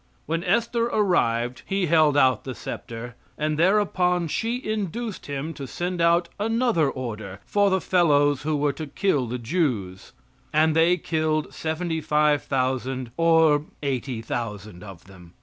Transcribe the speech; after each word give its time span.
When 0.25 0.43
Esther 0.43 0.85
arrived 0.87 1.61
he 1.67 1.85
held 1.85 2.17
out 2.17 2.43
the 2.43 2.55
sceptre, 2.55 3.13
and 3.37 3.59
there 3.59 3.77
upon 3.77 4.29
she 4.29 4.59
induced 4.67 5.27
him 5.27 5.53
to 5.53 5.67
send 5.67 6.01
out 6.01 6.27
another 6.39 6.89
order 6.89 7.39
for 7.45 7.69
the 7.69 7.79
fellows 7.79 8.41
who 8.41 8.55
were 8.57 8.73
to 8.73 8.87
kill 8.87 9.27
the 9.27 9.37
Jews, 9.37 10.11
and 10.51 10.75
they 10.75 10.97
killed 10.97 11.53
75,000 11.53 13.11
or 13.15 13.65
80,000 13.83 14.81
of 14.83 15.05
them. 15.05 15.33